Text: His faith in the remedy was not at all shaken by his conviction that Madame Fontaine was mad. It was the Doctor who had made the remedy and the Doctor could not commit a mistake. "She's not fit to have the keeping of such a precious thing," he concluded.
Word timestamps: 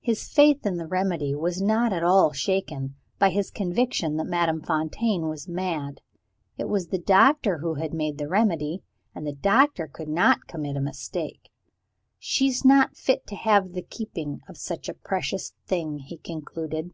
His 0.00 0.28
faith 0.28 0.66
in 0.66 0.78
the 0.78 0.86
remedy 0.88 1.32
was 1.32 1.62
not 1.62 1.92
at 1.92 2.02
all 2.02 2.32
shaken 2.32 2.96
by 3.20 3.30
his 3.30 3.52
conviction 3.52 4.16
that 4.16 4.24
Madame 4.26 4.60
Fontaine 4.60 5.28
was 5.28 5.46
mad. 5.46 6.00
It 6.58 6.68
was 6.68 6.88
the 6.88 6.98
Doctor 6.98 7.58
who 7.58 7.74
had 7.74 7.94
made 7.94 8.18
the 8.18 8.26
remedy 8.26 8.82
and 9.14 9.24
the 9.24 9.32
Doctor 9.32 9.86
could 9.86 10.08
not 10.08 10.48
commit 10.48 10.76
a 10.76 10.80
mistake. 10.80 11.52
"She's 12.18 12.64
not 12.64 12.96
fit 12.96 13.28
to 13.28 13.36
have 13.36 13.74
the 13.74 13.82
keeping 13.82 14.40
of 14.48 14.56
such 14.56 14.88
a 14.88 14.94
precious 14.94 15.54
thing," 15.68 15.98
he 15.98 16.16
concluded. 16.18 16.90